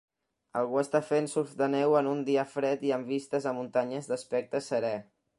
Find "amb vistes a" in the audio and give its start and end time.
2.97-3.53